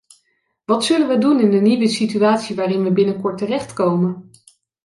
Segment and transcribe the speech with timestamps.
[0.65, 4.31] Wat zullen wij doen in de nieuwe situatie waarin wij binnenkort terechtkomen?